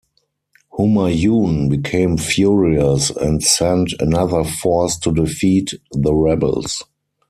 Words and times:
Humayun 0.73 1.69
became 1.69 2.17
furious 2.17 3.11
and 3.11 3.43
sent 3.43 3.93
another 3.99 4.43
force 4.43 4.97
to 4.97 5.11
defeat 5.11 5.75
the 5.91 6.15
rebels. 6.15 6.81